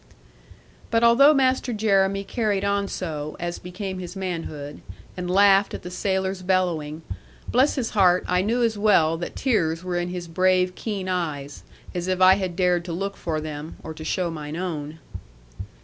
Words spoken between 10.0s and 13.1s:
his brave keen eyes, as if I had dared to